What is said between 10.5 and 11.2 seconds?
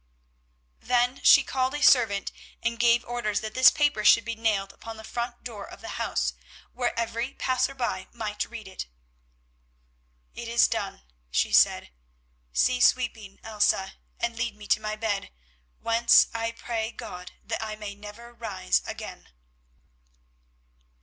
done,"